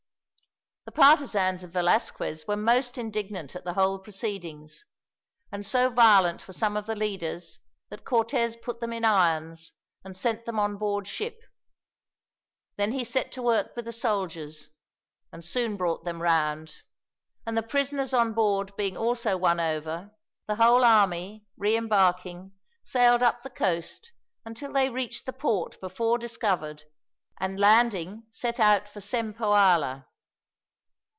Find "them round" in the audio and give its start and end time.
16.03-16.77